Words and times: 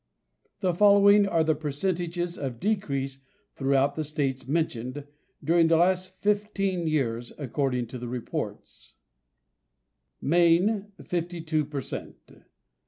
The 0.61 0.73
following 0.73 1.27
are 1.27 1.43
the 1.43 1.53
percentages 1.53 2.35
of 2.35 2.59
decrease 2.59 3.19
throughout 3.53 3.93
the 3.93 4.03
states 4.03 4.47
mentioned, 4.47 5.05
during 5.43 5.67
the 5.67 5.77
last 5.77 6.19
fifteen 6.23 6.87
years, 6.87 7.31
according 7.37 7.85
to 7.89 7.99
the 7.99 8.07
reports: 8.07 8.95
Maine 10.19 10.91
52 11.05 11.65
per 11.65 11.81
cent. 11.81 12.31